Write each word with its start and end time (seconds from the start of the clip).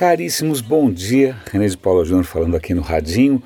Caríssimos, 0.00 0.62
bom 0.62 0.90
dia. 0.90 1.36
René 1.52 1.66
de 1.66 1.76
Paula 1.76 2.06
Júnior 2.06 2.24
falando 2.24 2.56
aqui 2.56 2.72
no 2.72 2.80
Radinho. 2.80 3.42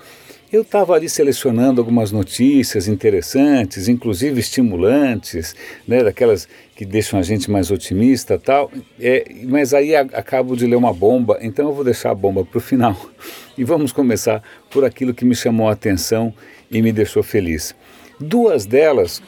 Eu 0.53 0.63
estava 0.63 0.95
ali 0.95 1.09
selecionando 1.09 1.81
algumas 1.81 2.13
notícias 2.13 2.87
interessantes, 2.87 3.89
inclusive 3.89 4.39
estimulantes, 4.39 5.53
né, 5.85 6.05
daquelas 6.05 6.47
que 6.77 6.85
deixam 6.85 7.19
a 7.19 7.25
gente 7.25 7.51
mais 7.51 7.73
otimista 7.73 8.39
tal. 8.39 8.71
É, 9.01 9.25
mas 9.43 9.75
aí 9.75 9.97
a, 9.97 10.03
acabo 10.03 10.55
de 10.55 10.65
ler 10.65 10.77
uma 10.77 10.93
bomba, 10.93 11.39
então 11.43 11.71
eu 11.71 11.75
vou 11.75 11.83
deixar 11.83 12.13
a 12.13 12.15
bomba 12.15 12.45
para 12.45 12.59
o 12.59 12.61
final. 12.61 12.97
E 13.59 13.65
vamos 13.65 13.91
começar 13.91 14.41
por 14.71 14.85
aquilo 14.85 15.13
que 15.13 15.25
me 15.25 15.35
chamou 15.35 15.69
a 15.69 15.73
atenção 15.73 16.33
e 16.71 16.81
me 16.81 16.93
deixou 16.93 17.23
feliz. 17.25 17.75
Duas 18.21 18.65
delas, 18.65 19.21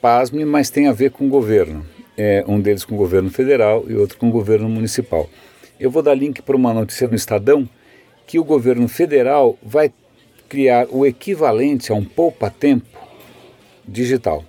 pasme, 0.00 0.44
mas 0.44 0.70
tem 0.70 0.88
a 0.88 0.92
ver 0.92 1.12
com 1.12 1.26
o 1.26 1.28
governo. 1.28 1.86
É, 2.18 2.44
um 2.48 2.60
deles 2.60 2.84
com 2.84 2.96
o 2.96 2.98
governo 2.98 3.30
federal 3.30 3.84
e 3.88 3.94
outro 3.94 4.18
com 4.18 4.28
o 4.28 4.32
governo 4.32 4.68
municipal. 4.68 5.30
Eu 5.78 5.90
vou 5.90 6.02
dar 6.02 6.14
link 6.14 6.40
para 6.42 6.56
uma 6.56 6.72
notícia 6.72 7.08
no 7.08 7.14
Estadão 7.14 7.68
que 8.26 8.38
o 8.38 8.44
governo 8.44 8.88
federal 8.88 9.58
vai 9.62 9.92
criar 10.48 10.86
o 10.90 11.04
equivalente 11.04 11.90
a 11.90 11.94
um 11.94 12.04
poupa-tempo 12.04 12.86
digital. 13.86 14.44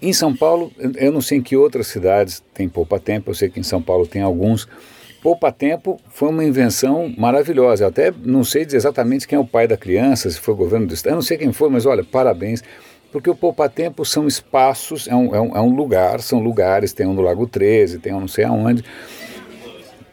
Em 0.00 0.12
São 0.12 0.34
Paulo, 0.34 0.70
eu 0.96 1.10
não 1.10 1.20
sei 1.20 1.38
em 1.38 1.42
que 1.42 1.56
outras 1.56 1.88
cidades 1.88 2.42
tem 2.54 2.68
poupa-tempo, 2.68 3.30
eu 3.30 3.34
sei 3.34 3.48
que 3.48 3.58
em 3.58 3.64
São 3.64 3.82
Paulo 3.82 4.06
tem 4.06 4.22
alguns. 4.22 4.68
Poupa-tempo 5.20 5.98
foi 6.10 6.28
uma 6.28 6.44
invenção 6.44 7.12
maravilhosa. 7.18 7.82
Eu 7.82 7.88
até 7.88 8.12
não 8.24 8.44
sei 8.44 8.66
exatamente 8.70 9.26
quem 9.26 9.36
é 9.36 9.40
o 9.40 9.44
pai 9.44 9.66
da 9.66 9.76
criança, 9.76 10.30
se 10.30 10.38
foi 10.38 10.54
o 10.54 10.56
governo 10.56 10.86
do 10.86 10.94
estado, 10.94 11.12
eu 11.12 11.16
não 11.16 11.22
sei 11.22 11.36
quem 11.36 11.52
foi, 11.52 11.68
mas 11.68 11.84
olha, 11.84 12.04
parabéns, 12.04 12.62
porque 13.10 13.28
o 13.28 13.34
poupa-tempo 13.34 14.04
são 14.04 14.28
espaços, 14.28 15.08
é 15.08 15.14
um, 15.14 15.34
é, 15.34 15.40
um, 15.40 15.56
é 15.56 15.60
um 15.60 15.74
lugar, 15.74 16.20
são 16.20 16.38
lugares, 16.38 16.92
tem 16.92 17.06
um 17.06 17.14
no 17.14 17.22
Lago 17.22 17.46
13, 17.46 17.98
tem 17.98 18.14
um 18.14 18.20
não 18.20 18.28
sei 18.28 18.44
aonde, 18.44 18.84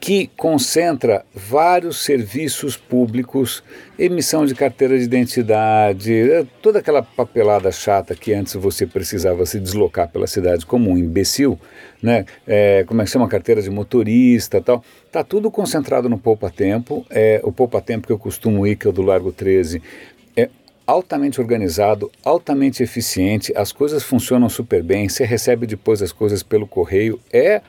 que 0.06 0.30
concentra 0.38 1.26
vários 1.34 2.06
serviços 2.06 2.78
públicos, 2.78 3.64
emissão 3.98 4.46
de 4.46 4.54
carteira 4.54 4.96
de 4.96 5.04
identidade, 5.04 6.14
é, 6.14 6.46
toda 6.62 6.78
aquela 6.78 7.02
papelada 7.02 7.72
chata 7.72 8.14
que 8.14 8.32
antes 8.32 8.54
você 8.54 8.86
precisava 8.86 9.48
se 9.48 9.60
deslocar 9.60 10.08
pela 10.08 10.28
cidade 10.28 10.64
como 10.64 10.92
um 10.92 10.96
imbecil, 10.96 11.60
né? 12.04 12.24
É, 12.46 12.84
como 12.88 13.02
é 13.02 13.06
que 13.06 13.10
chama? 13.10 13.28
Carteira 13.28 13.64
de 13.64 13.72
motorista 13.72 14.62
tal. 14.62 14.84
Está 15.08 15.24
tudo 15.24 15.50
concentrado 15.50 16.08
no 16.08 16.20
Poupa 16.20 16.52
Tempo. 16.52 17.04
É, 17.10 17.42
o 17.44 17.52
Poupa 17.52 17.82
Tempo 17.82 18.06
que 18.06 18.14
eu 18.14 18.20
costumo 18.20 18.68
ir, 18.68 18.76
que 18.76 18.86
é 18.86 18.92
o 18.92 18.94
do 18.94 19.02
Largo 19.02 19.32
13, 19.32 19.82
é 20.38 20.50
altamente 20.86 21.42
organizado, 21.42 22.12
altamente 22.24 22.84
eficiente, 22.84 23.52
as 23.58 23.72
coisas 23.72 24.04
funcionam 24.04 24.50
super 24.50 24.84
bem, 24.84 25.10
você 25.10 25.26
recebe 25.26 25.66
depois 25.66 26.00
as 26.04 26.12
coisas 26.12 26.44
pelo 26.44 26.68
correio, 26.68 27.20
é 27.34 27.60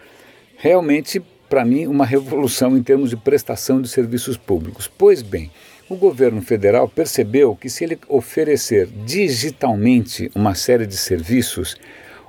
realmente 0.58 1.22
para 1.48 1.64
mim, 1.64 1.86
uma 1.86 2.04
revolução 2.04 2.76
em 2.76 2.82
termos 2.82 3.10
de 3.10 3.16
prestação 3.16 3.80
de 3.80 3.88
serviços 3.88 4.36
públicos. 4.36 4.88
Pois 4.88 5.22
bem, 5.22 5.50
o 5.88 5.96
governo 5.96 6.42
federal 6.42 6.88
percebeu 6.88 7.54
que 7.54 7.70
se 7.70 7.84
ele 7.84 7.98
oferecer 8.08 8.88
digitalmente 9.04 10.30
uma 10.34 10.54
série 10.54 10.86
de 10.86 10.96
serviços, 10.96 11.76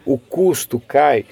o 0.06 0.18
custo 0.18 0.80
cai 0.80 1.26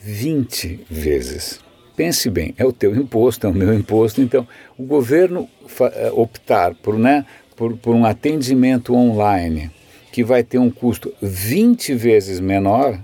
20 0.00 0.86
vezes. 0.88 1.60
Pense 1.96 2.28
bem, 2.28 2.54
é 2.56 2.64
o 2.64 2.72
teu 2.72 2.94
imposto, 2.94 3.46
é 3.46 3.50
o 3.50 3.54
meu 3.54 3.72
imposto, 3.72 4.20
então 4.20 4.46
o 4.76 4.82
governo 4.82 5.48
eh, 5.80 6.10
optar 6.12 6.74
por, 6.74 6.98
né, 6.98 7.24
por, 7.56 7.76
por 7.76 7.94
um 7.94 8.04
atendimento 8.04 8.94
online 8.94 9.70
que 10.12 10.22
vai 10.22 10.42
ter 10.42 10.58
um 10.58 10.70
custo 10.70 11.12
20 11.20 11.94
vezes 11.94 12.38
menor, 12.38 13.00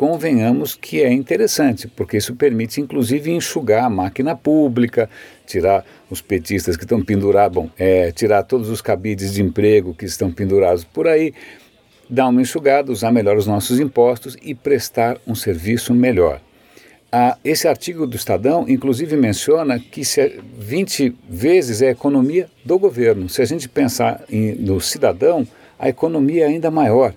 convenhamos 0.00 0.74
que 0.74 1.02
é 1.02 1.12
interessante, 1.12 1.86
porque 1.86 2.16
isso 2.16 2.34
permite 2.34 2.80
inclusive 2.80 3.30
enxugar 3.30 3.84
a 3.84 3.90
máquina 3.90 4.34
pública, 4.34 5.10
tirar 5.46 5.84
os 6.08 6.22
petistas 6.22 6.74
que 6.74 6.84
estão 6.84 7.02
pendurados, 7.02 7.54
bom, 7.54 7.68
é, 7.78 8.10
tirar 8.10 8.44
todos 8.44 8.70
os 8.70 8.80
cabides 8.80 9.34
de 9.34 9.42
emprego 9.42 9.92
que 9.92 10.06
estão 10.06 10.32
pendurados 10.32 10.84
por 10.84 11.06
aí, 11.06 11.34
dar 12.08 12.28
uma 12.28 12.40
enxugada, 12.40 12.90
usar 12.90 13.12
melhor 13.12 13.36
os 13.36 13.46
nossos 13.46 13.78
impostos 13.78 14.38
e 14.40 14.54
prestar 14.54 15.18
um 15.26 15.34
serviço 15.34 15.92
melhor. 15.92 16.40
Ah, 17.12 17.36
esse 17.44 17.68
artigo 17.68 18.06
do 18.06 18.16
Estadão, 18.16 18.64
inclusive, 18.66 19.18
menciona 19.18 19.78
que 19.78 20.00
20 20.56 21.08
é 21.08 21.12
vezes 21.28 21.82
é 21.82 21.88
a 21.88 21.92
economia 21.92 22.48
do 22.64 22.78
governo. 22.78 23.28
Se 23.28 23.42
a 23.42 23.44
gente 23.44 23.68
pensar 23.68 24.24
em, 24.30 24.54
no 24.54 24.80
cidadão, 24.80 25.46
a 25.78 25.90
economia 25.90 26.44
é 26.44 26.48
ainda 26.48 26.70
maior 26.70 27.12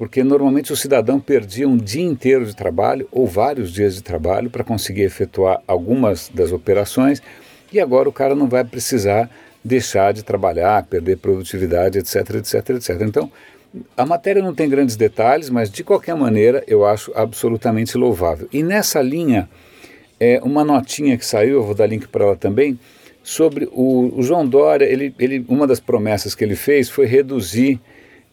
porque 0.00 0.24
normalmente 0.24 0.72
o 0.72 0.76
cidadão 0.76 1.20
perdia 1.20 1.68
um 1.68 1.76
dia 1.76 2.02
inteiro 2.02 2.46
de 2.46 2.56
trabalho 2.56 3.06
ou 3.12 3.26
vários 3.26 3.70
dias 3.70 3.94
de 3.94 4.02
trabalho 4.02 4.48
para 4.48 4.64
conseguir 4.64 5.02
efetuar 5.02 5.60
algumas 5.68 6.30
das 6.32 6.52
operações 6.52 7.22
e 7.70 7.78
agora 7.78 8.08
o 8.08 8.12
cara 8.12 8.34
não 8.34 8.48
vai 8.48 8.64
precisar 8.64 9.28
deixar 9.62 10.14
de 10.14 10.24
trabalhar, 10.24 10.86
perder 10.86 11.18
produtividade, 11.18 11.98
etc, 11.98 12.36
etc, 12.36 12.70
etc. 12.70 13.02
Então, 13.02 13.30
a 13.94 14.06
matéria 14.06 14.42
não 14.42 14.54
tem 14.54 14.70
grandes 14.70 14.96
detalhes, 14.96 15.50
mas 15.50 15.70
de 15.70 15.84
qualquer 15.84 16.16
maneira 16.16 16.64
eu 16.66 16.86
acho 16.86 17.12
absolutamente 17.14 17.98
louvável. 17.98 18.48
E 18.50 18.62
nessa 18.62 19.02
linha, 19.02 19.50
é 20.18 20.40
uma 20.42 20.64
notinha 20.64 21.18
que 21.18 21.26
saiu, 21.26 21.56
eu 21.56 21.62
vou 21.62 21.74
dar 21.74 21.86
link 21.86 22.08
para 22.08 22.24
ela 22.24 22.36
também, 22.36 22.80
sobre 23.22 23.68
o, 23.70 24.18
o 24.18 24.22
João 24.22 24.48
Dória, 24.48 24.86
ele, 24.86 25.14
ele, 25.18 25.44
uma 25.46 25.66
das 25.66 25.78
promessas 25.78 26.34
que 26.34 26.42
ele 26.42 26.56
fez 26.56 26.88
foi 26.88 27.04
reduzir 27.04 27.78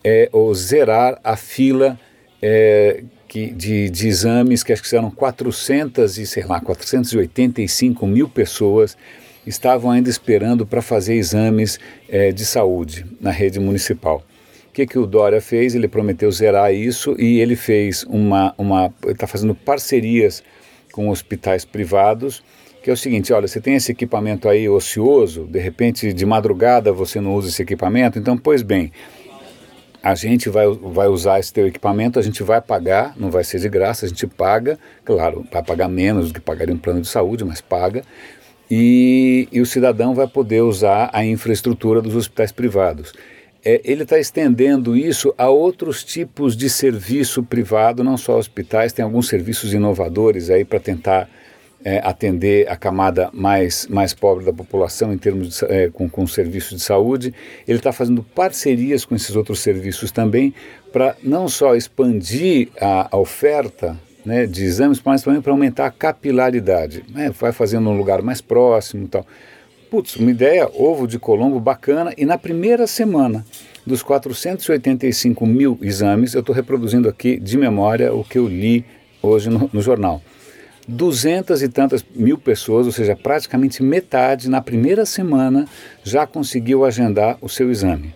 é, 0.09 0.29
ou 0.31 0.56
zerar 0.56 1.19
a 1.22 1.35
fila 1.35 2.00
é, 2.41 3.03
que, 3.28 3.51
de, 3.51 3.90
de, 3.90 4.07
exames, 4.07 4.63
que 4.63 4.72
acho 4.72 4.81
que 4.81 4.95
eram 4.95 5.12
400 5.12 6.18
e, 6.18 6.25
sei 6.25 6.45
lá, 6.45 6.62
485 6.62 8.07
mil 8.07 8.29
pessoas 8.29 8.97
estavam 9.45 9.91
ainda 9.91 10.09
esperando 10.09 10.66
para 10.66 10.81
fazer 10.81 11.16
exames 11.16 11.78
é, 12.07 12.31
de 12.31 12.45
saúde 12.45 13.06
na 13.19 13.31
rede 13.31 13.59
municipal. 13.59 14.23
O 14.69 14.72
que, 14.72 14.88
que 14.88 14.97
o 14.97 15.06
Dória 15.06 15.41
fez? 15.41 15.75
Ele 15.75 15.90
prometeu 15.90 16.31
zerar 16.31 16.74
isso 16.74 17.13
e 17.19 17.41
ele 17.41 17.57
fez 17.57 18.06
uma. 18.07 18.53
uma 18.57 18.94
está 19.07 19.28
fazendo 19.28 19.53
parcerias 19.53 20.41
com 20.94 21.09
hospitais 21.09 21.66
privados 21.66 22.41
que 22.84 22.89
é 22.89 22.94
o 22.94 22.95
seguinte, 22.95 23.34
olha, 23.34 23.50
você 23.50 23.59
tem 23.59 23.75
esse 23.75 23.91
equipamento 23.91 24.47
aí 24.47 24.69
ocioso, 24.69 25.44
de 25.44 25.59
repente 25.59 26.13
de 26.13 26.25
madrugada 26.25 26.94
você 26.94 27.19
não 27.19 27.35
usa 27.35 27.50
esse 27.50 27.62
equipamento, 27.62 28.18
então, 28.18 28.38
pois 28.38 28.62
bem, 28.62 28.94
a 30.02 30.16
gente 30.16 30.50
vai, 30.50 30.68
vai 30.68 31.08
usar 31.08 31.40
esse 31.40 31.52
teu 31.52 31.68
equipamento, 31.68 32.19
a 32.19 32.22
gente 32.22 32.44
vai 32.44 32.62
pagar, 32.62 33.13
não 33.18 33.30
vai 33.30 33.44
ser 33.44 33.59
de 33.59 33.69
graça, 33.69 34.06
a 34.06 34.09
gente 34.09 34.28
paga, 34.28 34.78
claro, 35.03 35.46
vai 35.52 35.63
pagar 35.63 35.88
menos 35.88 36.28
do 36.28 36.34
que 36.34 36.40
pagaria 36.40 36.74
um 36.74 36.78
plano 36.78 37.02
de 37.02 37.08
saúde, 37.08 37.44
mas 37.44 37.62
paga, 37.62 38.03
e, 38.69 39.47
e 39.52 39.62
o 39.62 39.66
cidadão 39.66 40.13
vai 40.13 40.28
poder 40.28 40.62
usar 40.62 41.09
a 41.13 41.25
infraestrutura 41.25 42.02
dos 42.02 42.16
hospitais 42.16 42.52
privados. 42.52 43.13
É, 43.63 43.81
ele 43.84 44.03
está 44.03 44.19
estendendo 44.19 44.96
isso 44.96 45.34
a 45.38 45.50
outros 45.50 46.03
tipos 46.03 46.56
de 46.56 46.69
serviço 46.69 47.44
privado, 47.44 48.03
não 48.03 48.18
só 48.18 48.38
hospitais, 48.38 48.94
tem 48.94 49.03
alguns 49.03 49.28
serviços 49.28 49.74
inovadores 49.74 50.50
aí 50.50 50.63
para 50.63 50.80
tentar 50.80 51.30
é, 51.83 51.99
atender 52.03 52.69
a 52.69 52.75
camada 52.75 53.29
mais, 53.33 53.88
mais 53.88 54.13
pobre 54.13 54.45
da 54.45 54.53
população 54.53 55.13
em 55.13 55.17
termos 55.17 55.59
de, 55.59 55.65
é, 55.65 55.89
com, 55.89 56.09
com 56.09 56.25
serviços 56.27 56.77
de 56.77 56.83
saúde. 56.83 57.33
Ele 57.67 57.77
está 57.77 57.91
fazendo 57.91 58.23
parcerias 58.23 59.05
com 59.05 59.15
esses 59.15 59.35
outros 59.35 59.59
serviços 59.59 60.11
também 60.11 60.53
para 60.91 61.15
não 61.23 61.47
só 61.47 61.75
expandir 61.75 62.69
a, 62.79 63.15
a 63.15 63.17
oferta 63.17 63.97
né, 64.25 64.45
de 64.45 64.63
exames, 64.63 65.01
mas 65.03 65.21
também 65.21 65.41
para 65.41 65.51
aumentar 65.51 65.85
a 65.85 65.91
capilaridade. 65.91 67.03
Né, 67.09 67.29
vai 67.29 67.51
fazendo 67.51 67.85
num 67.85 67.97
lugar 67.97 68.21
mais 68.21 68.41
próximo 68.41 69.05
e 69.05 69.07
tal. 69.07 69.25
Putz, 69.89 70.17
uma 70.17 70.29
ideia, 70.29 70.69
ovo 70.73 71.07
de 71.07 71.17
Colombo 71.17 71.59
bacana. 71.59 72.13
E 72.17 72.25
na 72.25 72.38
primeira 72.38 72.85
semana 72.88 73.45
dos 73.85 74.03
485 74.03 75.45
mil 75.45 75.79
exames, 75.81 76.33
eu 76.33 76.41
estou 76.41 76.53
reproduzindo 76.53 77.07
aqui 77.07 77.39
de 77.39 77.57
memória 77.57 78.13
o 78.13 78.21
que 78.21 78.38
eu 78.38 78.45
li 78.45 78.83
hoje 79.21 79.49
no, 79.49 79.69
no 79.71 79.81
jornal 79.81 80.21
duzentas 80.88 81.62
e 81.62 81.68
tantas 81.68 82.06
mil 82.16 82.38
pessoas, 82.38 82.86
ou 82.86 82.92
seja, 82.92 83.16
praticamente 83.16 83.84
metade, 83.84 84.50
na 84.50 84.62
primeira 84.62 85.06
semana 85.06 85.68
já 86.04 86.25
conseguiu 86.25 86.86
agendar 86.86 87.38
o 87.42 87.50
seu 87.50 87.69
exame. 87.69 88.13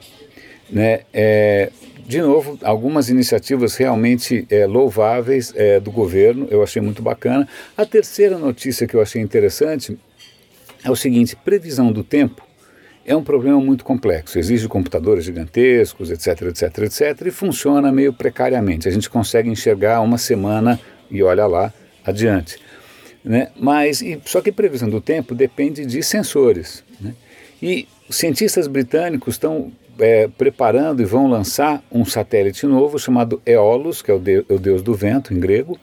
Né? 0.69 1.01
É, 1.13 1.69
de 2.07 2.21
novo, 2.21 2.57
algumas 2.63 3.09
iniciativas 3.09 3.75
realmente 3.75 4.45
é, 4.50 4.65
louváveis 4.65 5.53
é, 5.56 5.79
do 5.79 5.91
governo, 5.91 6.47
eu 6.50 6.63
achei 6.63 6.81
muito 6.81 7.01
bacana. 7.01 7.47
A 7.75 7.85
terceira 7.85 8.38
notícia 8.38 8.88
que 8.88 8.95
eu 8.95 9.01
achei 9.01 9.21
interessante 9.21 9.97
é 10.83 10.89
o 10.89 10.95
seguinte: 10.95 11.35
previsão 11.35 11.91
do 11.91 12.03
tempo 12.03 12.45
é 13.06 13.15
um 13.15 13.24
problema 13.24 13.59
muito 13.59 13.83
complexo, 13.83 14.38
exige 14.38 14.67
computadores 14.67 15.25
gigantescos, 15.25 16.12
etc, 16.12 16.44
etc, 16.44 16.77
etc, 16.79 17.27
e 17.27 17.31
funciona 17.31 17.91
meio 17.91 18.13
precariamente. 18.13 18.88
A 18.88 18.91
gente 18.91 19.09
consegue 19.09 19.50
enxergar 19.50 20.01
uma 20.01 20.17
semana 20.17 20.79
e 21.09 21.21
olha 21.24 21.45
lá, 21.47 21.74
adiante. 22.06 22.57
Né? 23.24 23.50
Mas, 23.56 24.01
e, 24.01 24.19
só 24.25 24.42
que 24.42 24.51
previsão 24.51 24.89
do 24.89 25.00
tempo 25.00 25.36
depende 25.36 25.86
de 25.86 26.01
sensores. 26.01 26.83
Né? 27.00 27.13
E 27.62 27.88
cientistas 28.09 28.68
britânicos 28.68 29.36
estão 29.36 29.71
é, 30.00 30.27
preparando 30.27 31.01
e 31.01 31.06
vão 31.06 31.27
lançar 31.27 31.83
um 31.92 32.03
satélite 32.03 32.65
novo 32.65 32.98
chamado 32.98 33.42
Eolus, 33.45 34.01
que 34.01 34.12
é 34.12 34.13
o, 34.13 34.19
de, 34.19 34.45
o 34.50 34.57
deus 34.57 34.81
do 34.81 34.94
vento 34.94 35.33
em 35.33 35.39
grego, 35.39 35.80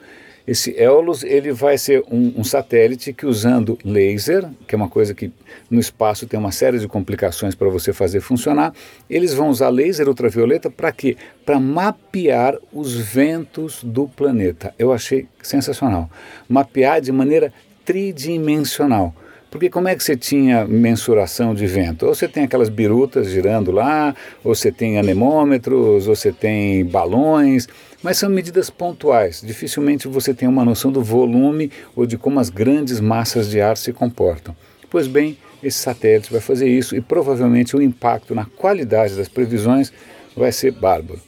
Esse 0.48 0.74
Eolus 0.82 1.24
ele 1.24 1.52
vai 1.52 1.76
ser 1.76 2.02
um, 2.10 2.32
um, 2.38 2.42
satélite 2.42 3.12
que 3.12 3.26
usando 3.26 3.78
laser, 3.84 4.48
que 4.66 4.74
é 4.74 4.78
uma 4.78 4.88
coisa 4.88 5.12
que 5.12 5.30
no 5.70 5.78
espaço 5.78 6.26
tem 6.26 6.40
uma 6.40 6.52
série 6.52 6.78
de 6.78 6.88
complicações 6.88 7.54
para 7.54 7.68
você 7.68 7.92
fazer 7.92 8.22
funcionar, 8.22 8.72
eles 9.10 9.34
vão 9.34 9.50
usar 9.50 9.68
laser 9.68 10.08
ultravioleta 10.08 10.70
para 10.70 10.90
quê? 10.90 11.18
Para 11.44 11.60
mapear 11.60 12.56
os 12.72 12.94
ventos 12.94 13.84
do 13.84 14.08
planeta. 14.08 14.72
Eu 14.78 14.90
achei 14.90 15.26
sensacional. 15.42 16.08
Mapear 16.48 17.02
de 17.02 17.12
maneira 17.12 17.52
tridimensional. 17.84 19.14
Porque 19.50 19.68
como 19.68 19.88
é 19.88 19.94
que 19.94 20.02
você 20.02 20.16
tinha 20.16 20.66
mensuração 20.66 21.54
de 21.54 21.66
vento? 21.66 22.06
Ou 22.06 22.14
você 22.14 22.28
tem 22.28 22.44
aquelas 22.44 22.68
birutas 22.68 23.28
girando 23.28 23.70
lá, 23.70 24.14
ou 24.44 24.54
você 24.54 24.72
tem 24.72 24.98
anemômetros, 24.98 26.08
ou 26.08 26.14
você 26.14 26.32
tem 26.32 26.84
balões, 26.84 27.66
mas 28.02 28.18
são 28.18 28.30
medidas 28.30 28.70
pontuais. 28.70 29.42
Dificilmente 29.44 30.08
você 30.08 30.32
tem 30.32 30.48
uma 30.48 30.64
noção 30.64 30.90
do 30.90 31.02
volume 31.02 31.70
ou 31.96 32.06
de 32.06 32.16
como 32.16 32.40
as 32.40 32.50
grandes 32.50 33.00
massas 33.00 33.50
de 33.50 33.60
ar 33.60 33.76
se 33.76 33.92
comportam. 33.92 34.54
Pois 34.90 35.06
bem, 35.06 35.36
esse 35.62 35.78
satélite 35.78 36.32
vai 36.32 36.40
fazer 36.40 36.68
isso 36.68 36.96
e 36.96 37.00
provavelmente 37.00 37.76
o 37.76 37.82
impacto 37.82 38.34
na 38.34 38.44
qualidade 38.44 39.16
das 39.16 39.28
previsões 39.28 39.92
vai 40.36 40.52
ser 40.52 40.72
bárbaro. 40.72 41.20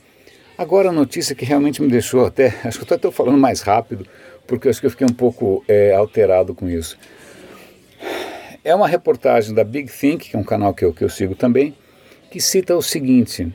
Agora 0.56 0.90
a 0.90 0.92
notícia 0.92 1.34
que 1.34 1.44
realmente 1.44 1.82
me 1.82 1.88
deixou 1.88 2.26
até, 2.26 2.54
acho 2.64 2.78
que 2.78 2.92
eu 2.92 2.96
estou 2.96 3.10
falando 3.10 3.38
mais 3.38 3.60
rápido, 3.60 4.06
porque 4.46 4.68
acho 4.68 4.80
que 4.80 4.86
eu 4.86 4.90
fiquei 4.90 5.06
um 5.06 5.14
pouco 5.14 5.64
é, 5.66 5.94
alterado 5.94 6.54
com 6.54 6.68
isso. 6.68 6.98
É 8.62 8.74
uma 8.74 8.86
reportagem 8.86 9.54
da 9.54 9.64
Big 9.64 9.90
Think, 9.90 10.30
que 10.30 10.36
é 10.36 10.38
um 10.38 10.44
canal 10.44 10.74
que 10.74 10.84
eu, 10.84 10.92
que 10.92 11.02
eu 11.02 11.08
sigo 11.08 11.34
também, 11.34 11.74
que 12.30 12.40
cita 12.40 12.76
o 12.76 12.82
seguinte: 12.82 13.50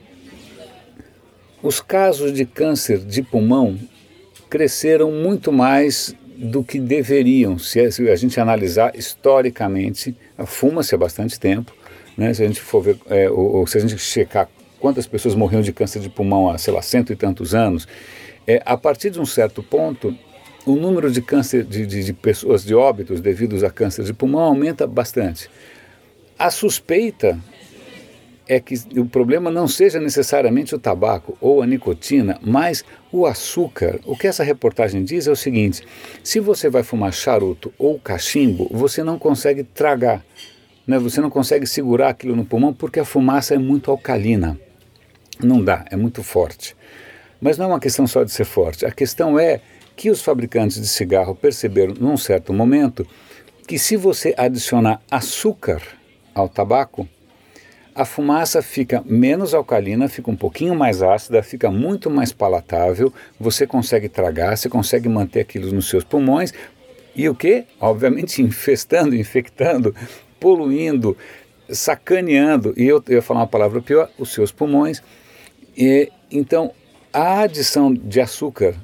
os 1.65 1.81
casos 1.81 2.31
de 2.31 2.45
câncer 2.45 2.99
de 2.99 3.23
pulmão 3.23 3.75
cresceram 4.51 5.11
muito 5.11 5.51
mais 5.51 6.15
do 6.37 6.63
que 6.63 6.79
deveriam, 6.79 7.57
se 7.57 7.79
a 7.79 8.15
gente 8.15 8.39
analisar 8.39 8.95
historicamente, 8.95 10.15
fuma-se 10.45 10.93
há 10.93 10.97
bastante 10.97 11.39
tempo, 11.39 11.73
né? 12.15 12.31
se 12.35 12.43
a 12.43 12.47
gente 12.47 12.61
for 12.61 12.81
ver, 12.81 12.99
é, 13.09 13.27
ou, 13.31 13.55
ou, 13.55 13.67
se 13.67 13.79
a 13.79 13.81
gente 13.81 13.97
checar 13.97 14.47
quantas 14.79 15.07
pessoas 15.07 15.33
morriam 15.33 15.61
de 15.61 15.73
câncer 15.73 16.01
de 16.01 16.09
pulmão 16.09 16.49
há, 16.49 16.57
sei 16.59 16.71
lá, 16.71 16.83
cento 16.83 17.11
e 17.11 17.15
tantos 17.15 17.55
anos, 17.55 17.87
é, 18.45 18.61
a 18.63 18.77
partir 18.77 19.09
de 19.09 19.19
um 19.19 19.25
certo 19.25 19.63
ponto, 19.63 20.15
o 20.67 20.75
número 20.75 21.09
de 21.09 21.19
câncer 21.19 21.63
de, 21.63 21.87
de, 21.87 22.03
de 22.03 22.13
pessoas 22.13 22.63
de 22.63 22.75
óbitos 22.75 23.19
devidos 23.19 23.63
a 23.63 23.71
câncer 23.71 24.03
de 24.03 24.13
pulmão 24.13 24.41
aumenta 24.41 24.85
bastante. 24.85 25.49
A 26.37 26.51
suspeita 26.51 27.39
é 28.47 28.59
que 28.59 28.75
o 28.97 29.05
problema 29.05 29.49
não 29.49 29.67
seja 29.67 29.99
necessariamente 29.99 30.75
o 30.75 30.79
tabaco 30.79 31.37
ou 31.41 31.61
a 31.61 31.65
nicotina, 31.65 32.39
mas 32.41 32.83
o 33.11 33.25
açúcar. 33.25 33.99
O 34.05 34.15
que 34.15 34.27
essa 34.27 34.43
reportagem 34.43 35.03
diz 35.03 35.27
é 35.27 35.31
o 35.31 35.35
seguinte: 35.35 35.83
se 36.23 36.39
você 36.39 36.69
vai 36.69 36.83
fumar 36.83 37.13
charuto 37.13 37.73
ou 37.77 37.99
cachimbo, 37.99 38.69
você 38.71 39.03
não 39.03 39.17
consegue 39.17 39.63
tragar, 39.63 40.23
né? 40.85 40.99
você 40.99 41.19
não 41.19 41.29
consegue 41.29 41.65
segurar 41.65 42.09
aquilo 42.09 42.35
no 42.35 42.45
pulmão 42.45 42.73
porque 42.73 42.99
a 42.99 43.05
fumaça 43.05 43.55
é 43.55 43.57
muito 43.57 43.89
alcalina. 43.89 44.59
Não 45.43 45.63
dá, 45.63 45.85
é 45.91 45.95
muito 45.95 46.23
forte. 46.23 46.75
Mas 47.41 47.57
não 47.57 47.65
é 47.65 47.67
uma 47.69 47.79
questão 47.79 48.07
só 48.07 48.23
de 48.23 48.31
ser 48.31 48.45
forte, 48.45 48.85
a 48.85 48.91
questão 48.91 49.37
é 49.37 49.59
que 49.95 50.09
os 50.09 50.21
fabricantes 50.21 50.79
de 50.79 50.87
cigarro 50.87 51.35
perceberam 51.35 51.93
num 51.93 52.17
certo 52.17 52.53
momento 52.53 53.07
que 53.67 53.79
se 53.79 53.95
você 53.95 54.33
adicionar 54.37 55.01
açúcar 55.09 55.81
ao 56.33 56.49
tabaco, 56.49 57.07
a 57.95 58.03
fumaça 58.03 58.61
fica 58.61 59.01
menos 59.05 59.53
alcalina, 59.53 60.09
fica 60.09 60.29
um 60.29 60.35
pouquinho 60.35 60.75
mais 60.75 61.01
ácida, 61.01 61.41
fica 61.41 61.71
muito 61.71 62.09
mais 62.09 62.33
palatável, 62.33 63.11
você 63.39 63.65
consegue 63.65 64.09
tragar, 64.09 64.57
você 64.57 64.67
consegue 64.67 65.07
manter 65.07 65.39
aquilo 65.39 65.71
nos 65.71 65.87
seus 65.87 66.03
pulmões 66.03 66.53
e 67.15 67.29
o 67.29 67.33
que? 67.33 67.63
Obviamente 67.79 68.41
infestando, 68.43 69.15
infectando, 69.15 69.95
poluindo, 70.41 71.15
sacaneando, 71.69 72.73
e 72.75 72.83
eu, 72.83 73.01
eu 73.07 73.15
ia 73.15 73.21
falar 73.21 73.39
uma 73.39 73.47
palavra 73.47 73.81
pior, 73.81 74.09
os 74.19 74.33
seus 74.33 74.51
pulmões. 74.51 75.01
E, 75.77 76.11
então, 76.29 76.71
a 77.13 77.39
adição 77.39 77.93
de 77.93 78.19
açúcar 78.19 78.75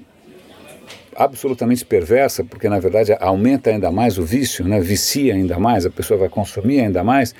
absolutamente 1.13 1.85
perversa, 1.85 2.43
porque 2.45 2.69
na 2.69 2.79
verdade 2.79 3.13
aumenta 3.19 3.69
ainda 3.69 3.91
mais 3.91 4.17
o 4.17 4.23
vício, 4.23 4.65
né? 4.65 4.79
vicia 4.79 5.33
ainda 5.33 5.59
mais, 5.59 5.85
a 5.85 5.89
pessoa 5.89 6.17
vai 6.17 6.29
consumir 6.29 6.79
ainda 6.79 7.03
mais, 7.03 7.35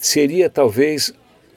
seria 0.00 0.48
talvez, 0.48 1.12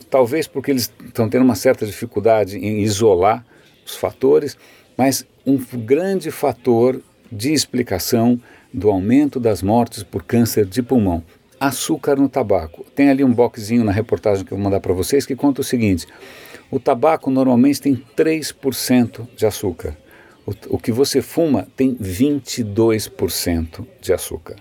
talvez 0.10 0.48
porque 0.48 0.70
eles 0.70 0.94
estão 1.06 1.30
tendo 1.30 1.44
uma 1.44 1.56
certa 1.56 1.86
dificuldade 1.86 2.58
em 2.58 2.82
isolar 2.82 3.44
os 3.86 3.96
fatores, 3.96 4.58
mas 4.98 5.26
um 5.46 5.58
grande 5.58 6.30
fator 6.30 7.02
de 7.32 7.54
explicação 7.54 8.40
do 8.72 8.90
aumento 8.90 9.40
das 9.40 9.64
mortes 9.64 10.04
por 10.04 10.24
câncer 10.24 10.66
de 10.66 10.84
pulmão. 10.84 11.24
Açúcar 11.60 12.18
no 12.18 12.28
tabaco. 12.28 12.86
Tem 12.94 13.10
ali 13.10 13.24
um 13.24 13.32
boxzinho 13.32 13.84
na 13.84 13.92
reportagem 13.92 14.46
que 14.46 14.52
eu 14.52 14.58
vou 14.58 14.64
mandar 14.64 14.82
para 14.82 14.94
vocês 14.94 15.26
que 15.26 15.36
conta 15.36 15.62
o 15.62 15.64
seguinte: 15.64 16.06
o 16.70 16.80
tabaco 16.80 17.32
normalmente 17.32 17.82
tem 17.82 18.04
3% 18.18 19.28
de 19.36 19.46
açúcar. 19.46 19.98
O, 20.46 20.76
o 20.76 20.78
que 20.78 20.92
você 20.92 21.22
fuma 21.22 21.66
tem 21.78 21.96
22% 21.96 23.88
de 24.02 24.12
açúcar. 24.12 24.58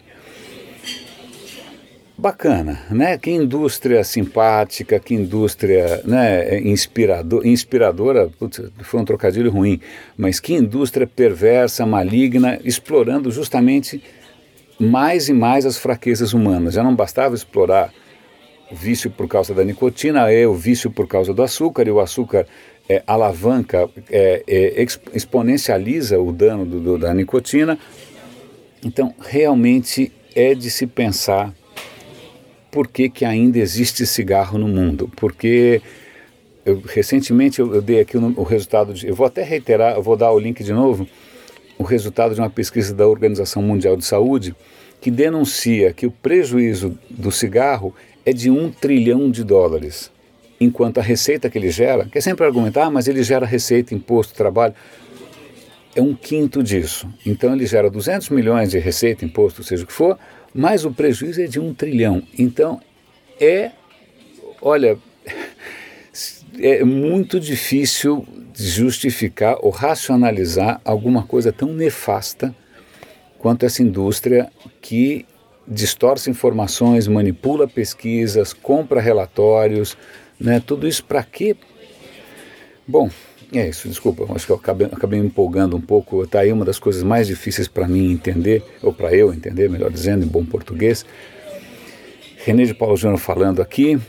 Bacana, 2.22 2.78
né? 2.88 3.18
Que 3.18 3.32
indústria 3.32 4.04
simpática, 4.04 5.00
que 5.00 5.12
indústria 5.12 6.02
né, 6.04 6.60
inspirador, 6.60 7.44
inspiradora, 7.44 8.30
putz, 8.38 8.62
foi 8.82 9.00
um 9.00 9.04
trocadilho 9.04 9.50
ruim, 9.50 9.80
mas 10.16 10.38
que 10.38 10.54
indústria 10.54 11.04
perversa, 11.04 11.84
maligna, 11.84 12.60
explorando 12.62 13.28
justamente 13.32 14.00
mais 14.78 15.28
e 15.28 15.32
mais 15.32 15.66
as 15.66 15.76
fraquezas 15.76 16.32
humanas. 16.32 16.74
Já 16.74 16.84
não 16.84 16.94
bastava 16.94 17.34
explorar 17.34 17.92
o 18.70 18.76
vício 18.76 19.10
por 19.10 19.26
causa 19.26 19.52
da 19.52 19.64
nicotina, 19.64 20.30
é 20.30 20.46
o 20.46 20.54
vício 20.54 20.92
por 20.92 21.08
causa 21.08 21.34
do 21.34 21.42
açúcar, 21.42 21.88
e 21.88 21.90
o 21.90 21.98
açúcar 21.98 22.46
é, 22.88 23.02
alavanca, 23.04 23.90
é, 24.08 24.44
é, 24.46 24.86
exponencializa 25.12 26.20
o 26.20 26.30
dano 26.30 26.64
do, 26.64 26.78
do, 26.78 26.98
da 26.98 27.12
nicotina. 27.12 27.76
Então, 28.80 29.12
realmente 29.18 30.12
é 30.36 30.54
de 30.54 30.70
se 30.70 30.86
pensar 30.86 31.52
por 32.72 32.88
que, 32.88 33.10
que 33.10 33.24
ainda 33.24 33.58
existe 33.58 34.06
cigarro 34.06 34.58
no 34.58 34.66
mundo. 34.66 35.08
Porque 35.14 35.82
eu, 36.64 36.82
recentemente 36.84 37.60
eu, 37.60 37.72
eu, 37.74 37.82
dei 37.82 38.00
aqui 38.00 38.16
o, 38.16 38.34
o 38.36 38.42
resultado, 38.42 38.94
de, 38.94 39.06
eu 39.06 39.14
vou 39.14 39.26
até 39.26 39.44
reiterar, 39.44 39.94
eu 39.94 40.02
vou 40.02 40.16
dar 40.16 40.32
o 40.32 40.38
link 40.38 40.64
de 40.64 40.72
novo, 40.72 41.06
o 41.78 41.84
resultado 41.84 42.34
de 42.34 42.40
uma 42.40 42.50
pesquisa 42.50 42.94
da 42.94 43.06
Organização 43.06 43.62
Mundial 43.62 43.96
de 43.96 44.04
Saúde 44.04 44.56
que 45.00 45.10
denuncia 45.10 45.92
que 45.92 46.06
o 46.06 46.10
prejuízo 46.10 46.96
do 47.10 47.30
cigarro 47.30 47.94
é 48.24 48.32
de 48.32 48.50
um 48.50 48.70
trilhão 48.70 49.30
de 49.30 49.44
dólares, 49.44 50.10
enquanto 50.60 50.98
a 50.98 51.02
receita 51.02 51.50
que 51.50 51.58
ele 51.58 51.70
gera, 51.70 52.06
que 52.06 52.16
é 52.16 52.20
sempre 52.20 52.46
argumentar, 52.46 52.86
ah, 52.86 52.90
mas 52.90 53.06
ele 53.06 53.22
gera 53.22 53.44
receita, 53.44 53.94
imposto, 53.94 54.32
trabalho, 54.32 54.74
é 55.94 56.00
um 56.00 56.14
quinto 56.14 56.62
disso. 56.62 57.06
Então 57.26 57.52
ele 57.52 57.66
gera 57.66 57.90
200 57.90 58.30
milhões 58.30 58.70
de 58.70 58.78
receita, 58.78 59.24
imposto, 59.24 59.62
seja 59.62 59.82
o 59.82 59.86
que 59.86 59.92
for, 59.92 60.16
mas 60.54 60.84
o 60.84 60.92
prejuízo 60.92 61.42
é 61.42 61.46
de 61.46 61.58
um 61.60 61.72
trilhão. 61.74 62.22
Então 62.38 62.80
é, 63.40 63.72
olha, 64.60 64.98
é 66.58 66.84
muito 66.84 67.40
difícil 67.40 68.26
justificar 68.54 69.56
ou 69.60 69.70
racionalizar 69.70 70.80
alguma 70.84 71.22
coisa 71.22 71.52
tão 71.52 71.72
nefasta 71.72 72.54
quanto 73.38 73.66
essa 73.66 73.82
indústria 73.82 74.50
que 74.80 75.26
distorce 75.66 76.30
informações, 76.30 77.08
manipula 77.08 77.66
pesquisas, 77.66 78.52
compra 78.52 79.00
relatórios, 79.00 79.96
né? 80.38 80.62
Tudo 80.64 80.86
isso 80.86 81.04
para 81.04 81.22
quê? 81.22 81.56
Bom, 82.86 83.10
é 83.58 83.68
isso, 83.68 83.88
desculpa, 83.88 84.24
acho 84.34 84.46
que 84.46 84.52
eu 84.52 84.56
acabei, 84.56 84.86
acabei 84.86 85.20
me 85.20 85.26
empolgando 85.26 85.76
um 85.76 85.80
pouco. 85.80 86.22
Está 86.22 86.40
aí 86.40 86.50
uma 86.50 86.64
das 86.64 86.78
coisas 86.78 87.02
mais 87.02 87.26
difíceis 87.26 87.68
para 87.68 87.86
mim 87.86 88.10
entender, 88.10 88.62
ou 88.82 88.92
para 88.92 89.14
eu 89.14 89.32
entender, 89.32 89.68
melhor 89.68 89.90
dizendo, 89.90 90.24
em 90.24 90.28
bom 90.28 90.44
português. 90.44 91.04
René 92.44 92.64
de 92.64 92.74
Paulo 92.74 92.96
Júnior 92.96 93.18
falando 93.18 93.60
aqui, 93.60 94.00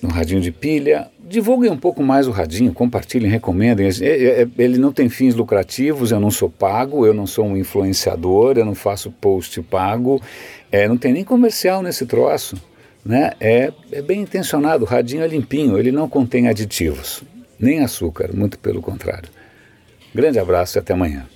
no 0.00 0.08
Radinho 0.08 0.40
de 0.40 0.52
Pilha. 0.52 1.08
Divulguem 1.18 1.70
um 1.70 1.76
pouco 1.76 2.02
mais 2.02 2.26
o 2.26 2.30
Radinho, 2.30 2.72
compartilhem, 2.72 3.30
recomendem. 3.30 3.86
É, 3.86 4.06
é, 4.06 4.42
é, 4.42 4.48
ele 4.56 4.78
não 4.78 4.92
tem 4.92 5.08
fins 5.08 5.34
lucrativos, 5.34 6.12
eu 6.12 6.20
não 6.20 6.30
sou 6.30 6.48
pago, 6.48 7.04
eu 7.04 7.12
não 7.12 7.26
sou 7.26 7.44
um 7.46 7.56
influenciador, 7.56 8.56
eu 8.56 8.64
não 8.64 8.74
faço 8.74 9.10
post 9.10 9.60
pago, 9.62 10.22
é, 10.70 10.88
não 10.88 10.96
tem 10.96 11.12
nem 11.12 11.24
comercial 11.24 11.82
nesse 11.82 12.06
troço. 12.06 12.56
Né? 13.04 13.32
É, 13.40 13.72
é 13.92 14.02
bem 14.02 14.20
intencionado, 14.20 14.84
o 14.84 14.86
Radinho 14.86 15.22
é 15.22 15.26
limpinho, 15.26 15.78
ele 15.78 15.90
não 15.90 16.08
contém 16.08 16.48
aditivos 16.48 17.22
nem 17.58 17.80
açúcar, 17.80 18.32
muito 18.34 18.58
pelo 18.58 18.80
contrário. 18.80 19.28
Grande 20.14 20.38
abraço 20.38 20.78
e 20.78 20.80
até 20.80 20.92
amanhã. 20.92 21.26